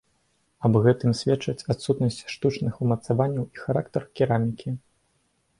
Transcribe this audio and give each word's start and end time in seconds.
Аб 0.67 0.73
гэтым 0.85 1.11
сведчаць 1.19 1.67
адсутнасць 1.75 2.19
штучных 2.37 2.73
умацаванняў 2.87 3.45
і 3.59 3.63
характар 3.67 4.09
керамікі. 4.21 4.69